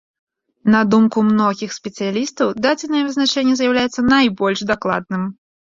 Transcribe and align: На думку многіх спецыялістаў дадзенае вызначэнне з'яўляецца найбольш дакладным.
На 0.75 0.79
думку 0.93 1.23
многіх 1.27 1.75
спецыялістаў 1.77 2.47
дадзенае 2.65 3.03
вызначэнне 3.11 3.53
з'яўляецца 3.61 4.09
найбольш 4.13 4.59
дакладным. 4.75 5.23